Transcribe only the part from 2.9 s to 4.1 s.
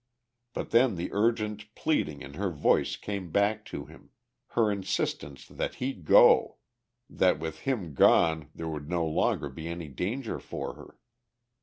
came back to him,